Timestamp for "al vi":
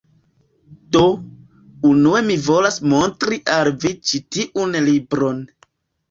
3.57-3.91